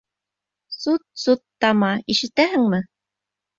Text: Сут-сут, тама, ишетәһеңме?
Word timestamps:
Сут-сут, 0.83 1.45
тама, 1.65 1.91
ишетәһеңме? 2.17 2.83